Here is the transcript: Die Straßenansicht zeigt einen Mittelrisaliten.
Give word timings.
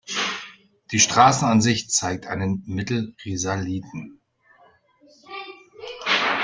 Die 0.91 0.99
Straßenansicht 0.99 1.91
zeigt 1.91 2.25
einen 2.25 2.63
Mittelrisaliten. 2.65 4.19